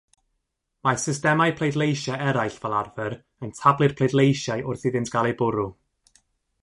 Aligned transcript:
Mae 0.87 0.95
systemau 1.01 1.51
pleidleisio 1.59 2.15
eraill 2.31 2.57
fel 2.63 2.77
arfer 2.79 3.17
yn 3.49 3.53
tablu'r 3.59 3.95
pleidleisiau 4.01 4.65
wrth 4.71 4.89
iddynt 4.93 5.15
gael 5.17 5.31
eu 5.35 5.37
bwrw. 5.43 5.69